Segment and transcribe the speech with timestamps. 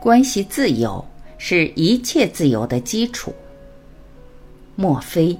[0.00, 1.04] 关系自由
[1.36, 3.30] 是一切自由的基础。
[4.74, 5.38] 莫非？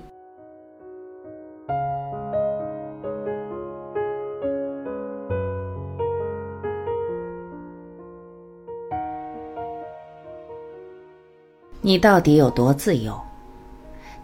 [11.81, 13.19] 你到底有多自由？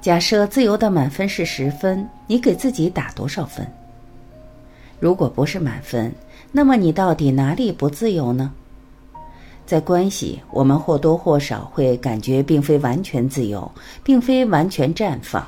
[0.03, 3.67] 假设自由的满分是十分，你给自己打多少分？
[5.01, 6.13] 如果不是满分，
[6.53, 8.53] 那么你到底哪里不自由呢？
[9.67, 13.69] 在关系，我们或多或少会感觉并非完全自由，
[14.05, 15.45] 并非完全绽放，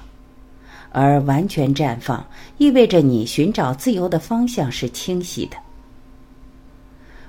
[0.91, 2.27] 而完全绽放
[2.57, 5.57] 意味着你寻找自由的方向是清晰的。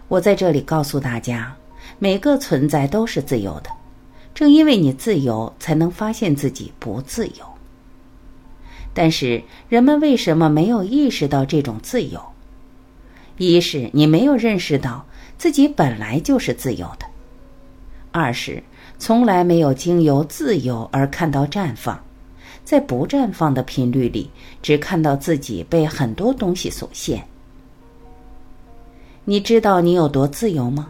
[0.07, 1.55] 我在这里告诉大家，
[1.99, 3.69] 每个存在都是自由的。
[4.33, 7.45] 正因为你自由，才能发现自己不自由。
[8.93, 12.19] 但是人们为什么没有意识到这种自由？
[13.37, 15.05] 一是你没有认识到
[15.39, 17.07] 自己本来就是自由的；
[18.11, 18.61] 二是
[18.97, 21.97] 从来没有经由自由而看到绽放，
[22.65, 24.29] 在不绽放的频率里，
[24.61, 27.25] 只看到自己被很多东西所限。
[29.23, 30.89] 你知道你有多自由吗？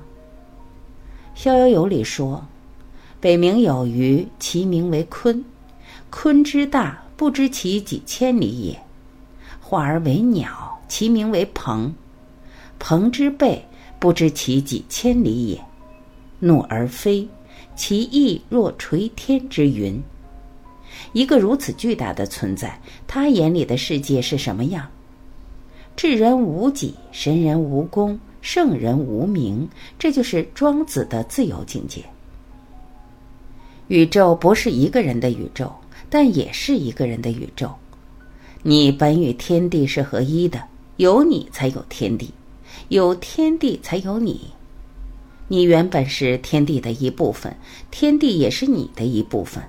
[1.42, 2.44] 《逍遥游》里说。
[3.22, 5.44] 北冥有鱼，其名为鲲。
[6.10, 8.76] 鲲之大，不知其几千里也；
[9.62, 11.94] 化而为鸟，其名为鹏。
[12.80, 13.68] 鹏之背，
[14.00, 15.58] 不知其几千里也；
[16.40, 17.28] 怒而飞，
[17.76, 20.02] 其翼若垂天之云。
[21.14, 24.88] 一个如此巨大的存在，他眼里的世界是什么样？
[25.96, 32.04] 智人无己，神人无功，圣人无名，这就是庄子的自由境界。
[33.90, 35.72] 宇宙不是一个人的宇宙，
[36.10, 37.70] 但也是一个人的宇宙。
[38.62, 40.62] 你本与天地是合一的，
[40.98, 42.32] 有你才有天地，
[42.88, 44.52] 有天地才有你。
[45.50, 47.56] 你原本是天地的一部分，
[47.92, 49.64] 天地也是你的一部分，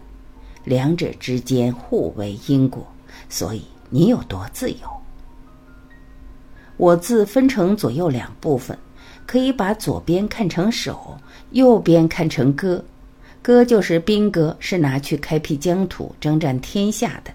[0.65, 2.87] 两者之间互为因果，
[3.29, 4.77] 所以你有多自由？
[6.77, 8.79] 我字分成左右两部分，
[9.27, 11.19] 可以把左边看成手，
[11.51, 12.85] 右边看成歌。
[13.43, 17.33] 歌就是兵戈，是拿去开辟疆土、征战天下的，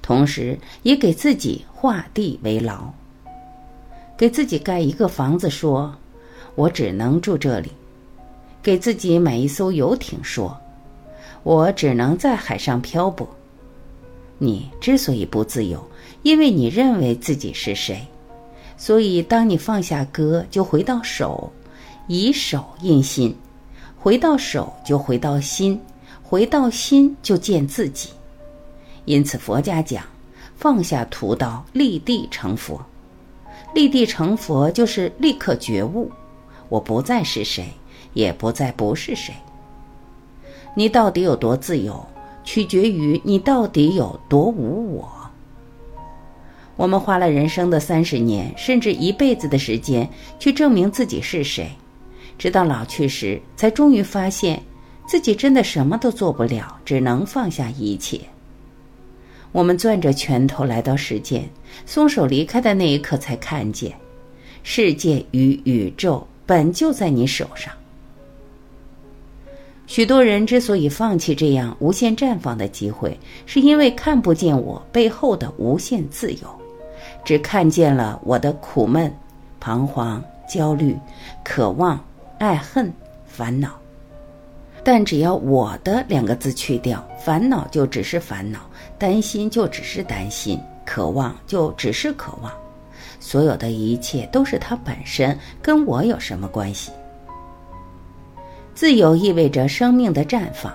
[0.00, 2.92] 同时也给自己画地为牢，
[4.20, 5.96] 给自己盖一个房子，说
[6.54, 7.70] ：“我只能住这里；
[8.62, 10.54] 给自己买一艘游艇，说
[11.42, 13.26] ：“我只能在海上漂泊。”
[14.36, 15.82] 你之所以不自由，
[16.22, 18.06] 因为你认为自己是谁，
[18.76, 21.50] 所以当你放下歌，就回到手，
[22.06, 23.34] 以手印心。
[23.98, 25.80] 回到手就回到心，
[26.22, 28.10] 回到心就见自己。
[29.06, 30.04] 因此，佛家讲
[30.56, 32.78] 放下屠刀，立地成佛。
[33.74, 36.10] 立地成佛就是立刻觉悟，
[36.68, 37.64] 我不再是谁，
[38.14, 39.34] 也不再不是谁。
[40.74, 42.04] 你到底有多自由，
[42.44, 45.08] 取决于你到底有多无我。
[46.76, 50.08] 我们花了人生的三十年，甚至一辈子的时间，
[50.38, 51.70] 去证明自己是谁。
[52.38, 54.62] 直到老去时，才终于发现，
[55.06, 58.18] 自己真的什么都做不了，只能放下一切。
[59.52, 61.48] 我们攥着拳头来到世间，
[61.86, 63.92] 松手离开的那一刻，才看见，
[64.62, 67.72] 世界与宇宙本就在你手上。
[69.86, 76.60] 许多人之所以放弃这样无限绽放的机会，是因为看不见我背后的无限自由，
[77.24, 79.12] 只看见了我的苦闷、
[79.58, 80.96] 彷徨、焦虑、
[81.42, 82.02] 渴望。
[82.38, 82.90] 爱恨、
[83.26, 83.78] 烦恼，
[84.82, 88.60] 但只要“我的”两个字去掉，烦恼就只是烦恼，
[88.98, 92.50] 担心就只是担心，渴望就只是渴望，
[93.18, 96.90] 所有的一切都是它本身，跟我有什么关系？
[98.74, 100.72] 自由意味着生命的绽放。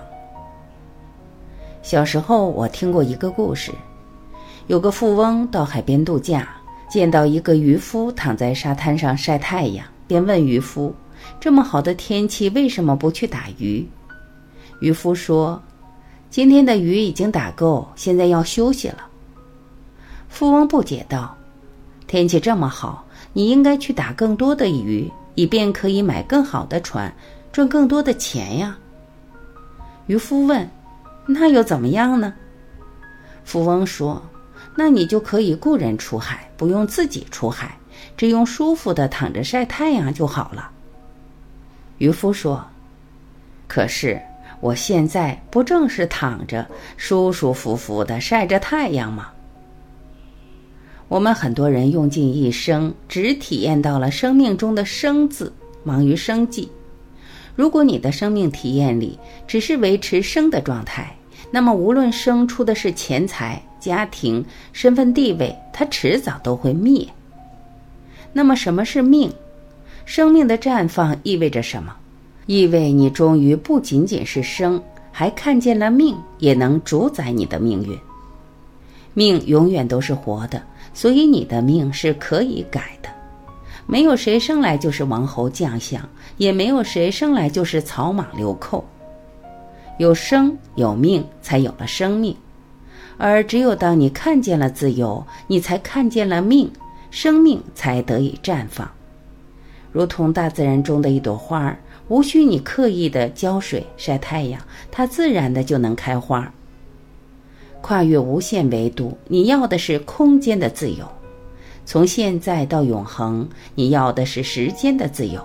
[1.82, 3.72] 小时候我听过一个故事，
[4.68, 6.48] 有个富翁到海边度假，
[6.88, 10.94] 见到一个渔夫躺在沙滩上晒太阳，便问渔夫。
[11.40, 13.84] 这么好的天气，为什么不去打鱼？
[14.80, 15.62] 渔夫说
[16.28, 19.06] ：“今天的鱼已经打够，现在要休息了。”
[20.28, 21.36] 富翁不解道
[22.06, 27.12] ：“天气这么好，你应该去打更多的鱼，以便可以买更好的船，
[27.52, 28.76] 赚更多的钱呀。”
[30.06, 30.68] 渔夫问
[31.26, 32.34] ：“那又怎么样呢？”
[33.44, 34.22] 富翁说
[34.76, 37.78] ：“那你就可以雇人出海，不用自己出海，
[38.16, 40.70] 只用舒服的躺着晒太阳就好了。”
[41.98, 42.62] 渔夫说
[43.66, 44.20] ：“可是
[44.60, 46.66] 我现在不正是躺着
[46.96, 49.30] 舒舒服服的晒着太阳吗？”
[51.08, 55.52] 我们很多人用尽一生，只体验到了生命中的“生”字，
[55.84, 56.68] 忙于生计。
[57.54, 61.16] 如果你的生命体验里只是维持生的状态，
[61.52, 67.06] 那么无论生出的是钱财、家庭、身份地位，它迟早都会灭。
[68.32, 69.32] 那么什么是命？
[70.04, 71.96] 生命的绽放意味着什么？
[72.46, 74.80] 意味你终于不仅仅是生，
[75.12, 77.98] 还看见了命也能主宰你的命运。
[79.14, 80.62] 命永远都是活的，
[80.94, 83.08] 所以你的命是可以改的。
[83.86, 88.84] 没有谁生来就是王侯将相，也没有谁生来就是草莽流寇。
[89.98, 92.36] 有生有命，才有了生命。
[93.16, 96.70] 而只有当你看见了自由，你才看见了命，
[97.10, 98.88] 生命才得以绽放。
[99.90, 101.78] 如同大自然中的一朵花儿，
[102.08, 104.60] 无需你刻意的浇水、晒太阳，
[104.90, 106.52] 它自然的就能开花。
[107.80, 111.04] 跨越无限维度，你要的是空间的自由；
[111.84, 115.40] 从现在到永恒，你要的是时间的自由。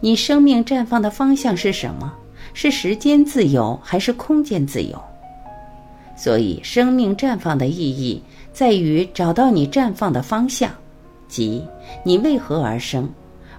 [0.00, 2.12] 你生命绽放的方向是什么？
[2.54, 4.98] 是时间自由还是空间自由？
[6.16, 8.22] 所以，生命绽放的意义
[8.52, 10.70] 在于找到你绽放的方向，
[11.28, 11.62] 即
[12.02, 13.06] 你为何而生。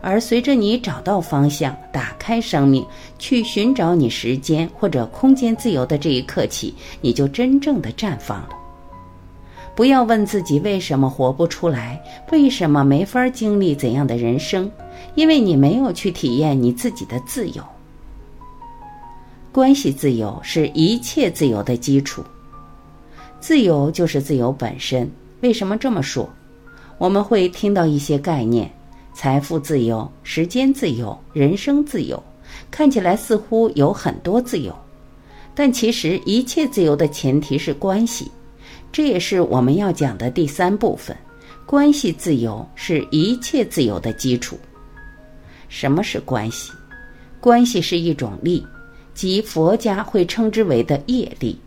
[0.08, 2.86] 而随着你找到方向，打开生命，
[3.20, 8.50] 去寻找你时间或者空间自由的这一刻起，你就真正的绽放了。
[9.76, 12.02] 不要问自己为什么活不出来，
[12.32, 14.72] 为什么没法经历怎样的人生，
[15.16, 17.62] 因为你没有去体验你自己的自由。
[19.52, 22.24] 关系自由是一切自由的基础，
[23.42, 25.12] 自由就是自由本身。
[25.42, 26.30] 为什么这么说？
[26.98, 28.72] 我们会听到一些概念：
[29.18, 32.22] 财富自由、时间自由、人生自由，
[32.70, 34.72] 看起来似乎有很多自由，
[35.56, 38.32] 但其实一切自由的前提是关系，
[38.92, 41.18] 这也是我们要讲的第三部分。
[41.66, 44.56] 关系自由是一切自由的基础。
[45.68, 46.72] 什么是关系？
[47.42, 48.64] 关系是一种力。
[49.16, 51.60] 即佛家会称之为的业力，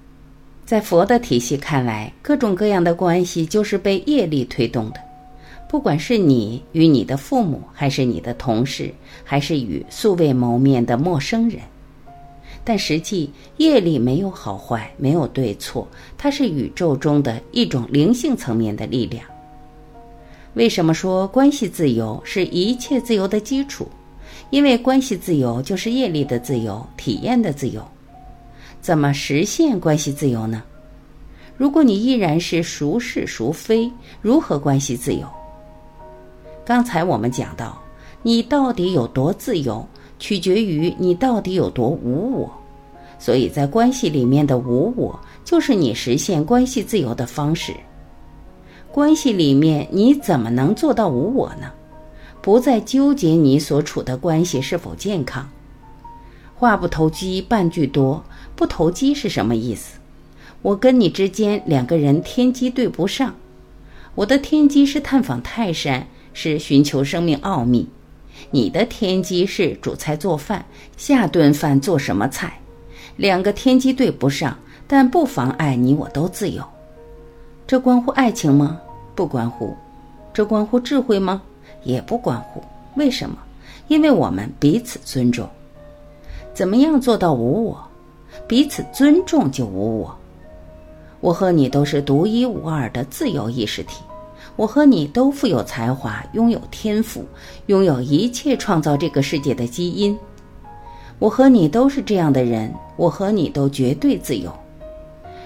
[0.64, 5.09] 在佛的体系看来，各种各样的关系就是被业力推动的。
[5.70, 11.60] 不管是你与你的父母，还是你的同事，还是与素未谋面的陌生人，
[12.64, 15.86] 但实际业力没有好坏，没有对错，
[16.18, 19.24] 它是宇宙中的一种灵性层面的力量。
[20.54, 23.88] 为什么说关系自由是一切自由的基础？
[24.50, 27.80] 因为关系自由就是业力的自由，体验的自由。
[28.80, 30.64] 怎么实现关系自由呢？
[31.56, 33.88] 如果你依然是孰是孰非，
[34.20, 35.24] 如何关系自由？
[36.64, 37.80] 刚才我们讲到，
[38.22, 39.86] 你到底有多自由，
[40.18, 42.50] 取决于你到底有多无我。
[43.18, 47.74] 所以在关系里面的无我，就是你实现关系自由的方式。
[48.90, 51.70] 关系里面，你怎么能做到无我呢？
[52.40, 55.48] 不再纠结你所处的关系是否健康。
[56.56, 58.24] 话不投机半句多，
[58.56, 59.98] 不投机是什么意思？
[60.62, 63.34] 我跟你之间两个人天机对不上。
[64.14, 67.84] 我的天机是探访泰山，是寻求生命奥秘；
[68.50, 70.64] 你的天机是煮菜做饭，
[70.96, 72.58] 下顿饭做什么菜？
[73.16, 74.56] 两个天机对不上，
[74.86, 76.62] 但不妨碍你我都自由。
[77.66, 78.80] 这关乎爱情吗？
[79.14, 79.76] 不关乎。
[80.32, 81.42] 这关乎智慧吗？
[81.82, 82.62] 也不关乎，
[82.94, 83.36] 为什么？
[83.88, 85.48] 因为我们彼此尊重。
[86.54, 87.84] 怎么样做到无我？
[88.46, 90.16] 彼此尊重就无我。
[91.20, 94.02] 我和你都是独一无二的自由意识体，
[94.56, 97.24] 我和你都富有才华，拥有天赋，
[97.66, 100.18] 拥有一切创造这个世界的基因。
[101.18, 104.52] 我和你都是这样的人，我和你都绝对自由。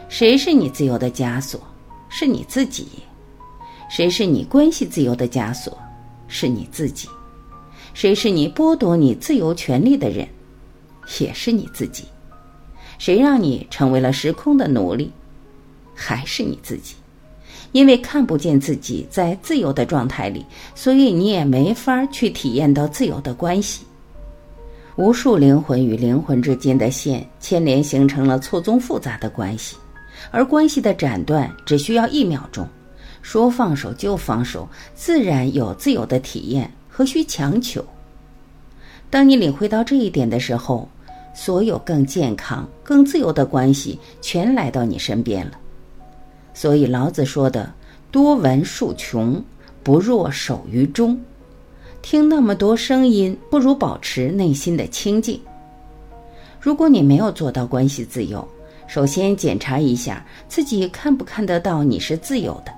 [0.09, 1.61] 谁是你自由的枷锁？
[2.09, 2.87] 是你自己。
[3.91, 5.77] 谁是你关系自由的枷锁？
[6.27, 7.09] 是你自己，
[7.93, 10.27] 谁是你剥夺你自由权利的人，
[11.21, 12.05] 也是你自己。
[12.99, 15.13] 谁让你成为了时空的奴隶，
[15.95, 16.95] 还是你自己。
[17.75, 23.85] 因为看不见自己在自由的状态里，所以你也没法去体验到自由的关系。
[24.95, 29.77] 无数灵魂与灵魂之间的线牵连，形成了错综复杂的关系，
[30.31, 32.65] 而关系的斩断只需要一秒钟。
[33.23, 37.85] 说放手就放手，自然有自由的体验，何须强求？
[39.11, 40.89] 当你领会到这一点的时候，
[41.35, 45.59] 所有更健康、更自由的关系全来到你身边了。
[46.55, 47.71] 所以老子说的
[48.11, 49.43] “多闻数穷，
[49.83, 51.21] 不若守于中”。
[52.01, 55.41] 听那么多声音，不如保持内心的清静。
[56.61, 58.47] 如果你没有做到关系自由，
[58.87, 62.73] 首先检查一下自己看不看得到你是自由的。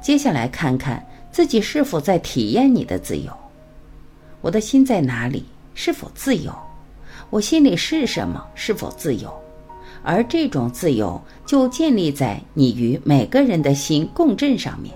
[0.00, 3.32] 接下来看看自己是否在体验你的自由。
[4.40, 5.44] 我的心在哪里？
[5.74, 6.54] 是否自由？
[7.30, 9.32] 我心里是什么，是否自由？
[10.08, 14.94] 而这种自由就建立在你与每个人的心共振上面，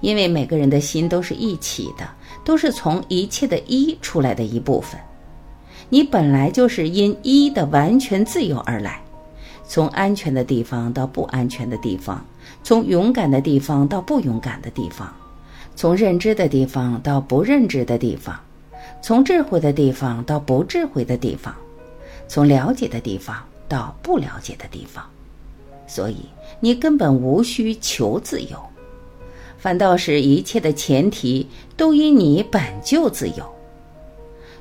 [0.00, 2.08] 因为每个人的心都是一起的，
[2.46, 4.98] 都是从一切的一出来的一部分。
[5.90, 9.02] 你本来就是因一的完全自由而来，
[9.66, 12.24] 从安全的地方到不安全的地方，
[12.64, 15.14] 从勇敢的地方到不勇敢的地方，
[15.76, 18.34] 从认知的地方到不认知的地方，
[19.02, 21.54] 从智慧的地方到不智慧的地方，
[22.26, 23.36] 从了解的地方。
[23.68, 25.04] 到不了解的地方，
[25.86, 26.16] 所以
[26.60, 28.58] 你根本无需求自由，
[29.58, 31.46] 反倒是一切的前提
[31.76, 33.44] 都因你本就自由。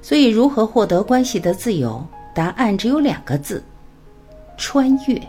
[0.02, 2.06] 所以，如何获得关系的自由？
[2.34, 3.64] 答案只有两个字：
[4.58, 5.22] 穿越。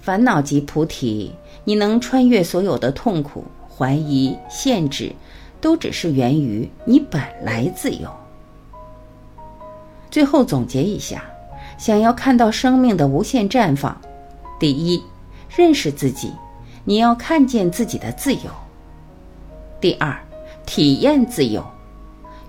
[0.00, 1.32] 烦恼即菩提，
[1.64, 5.12] 你能穿越所有的痛苦、怀疑、限制，
[5.60, 8.08] 都只是源于你本来自由。
[10.10, 11.22] 最后总结一下。
[11.78, 13.96] 想要看到生命的无限绽放，
[14.58, 15.00] 第一，
[15.56, 16.32] 认识自己，
[16.84, 18.50] 你要看见自己的自由；
[19.80, 20.14] 第二，
[20.66, 21.64] 体验自由，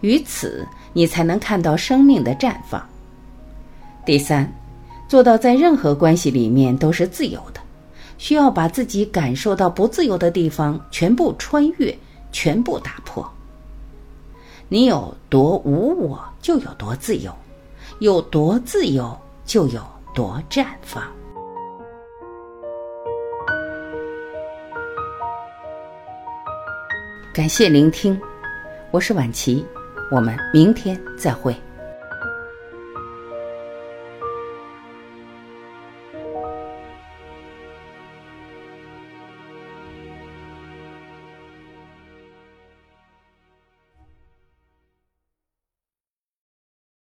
[0.01, 2.81] 于此你才能看到生命的绽放；
[4.03, 4.51] 第三，
[5.07, 7.61] 做到在任何关系里面都是自由的，
[8.17, 11.95] 需要把自己感受到不自由的地方全部穿越，
[12.31, 13.31] 全部打破。
[14.67, 17.31] 你有多无我，就有多自由。
[17.99, 19.13] 有多自由，
[19.43, 19.81] 就有
[20.15, 21.03] 多绽放。
[27.33, 28.17] 感谢聆听，
[28.91, 29.65] 我是婉琪，
[30.09, 31.53] 我们明天再会。